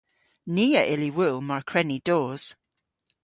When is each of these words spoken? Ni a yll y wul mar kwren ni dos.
Ni 0.53 0.65
a 0.81 0.81
yll 0.93 1.03
y 1.09 1.11
wul 1.17 1.37
mar 1.47 1.63
kwren 1.69 1.87
ni 1.89 1.97
dos. 2.07 2.43